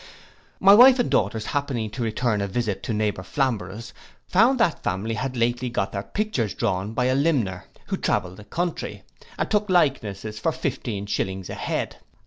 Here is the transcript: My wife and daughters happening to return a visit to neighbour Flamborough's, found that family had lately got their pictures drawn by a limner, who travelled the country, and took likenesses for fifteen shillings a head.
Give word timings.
My 0.59 0.73
wife 0.73 0.97
and 0.97 1.11
daughters 1.11 1.45
happening 1.45 1.91
to 1.91 2.01
return 2.01 2.41
a 2.41 2.47
visit 2.47 2.81
to 2.81 2.91
neighbour 2.91 3.21
Flamborough's, 3.21 3.93
found 4.25 4.59
that 4.59 4.81
family 4.81 5.13
had 5.13 5.37
lately 5.37 5.69
got 5.69 5.91
their 5.91 6.01
pictures 6.01 6.55
drawn 6.55 6.93
by 6.93 7.05
a 7.05 7.13
limner, 7.13 7.65
who 7.85 7.97
travelled 7.97 8.37
the 8.37 8.43
country, 8.45 9.03
and 9.37 9.47
took 9.51 9.69
likenesses 9.69 10.39
for 10.39 10.51
fifteen 10.51 11.05
shillings 11.05 11.51
a 11.51 11.53
head. 11.53 11.97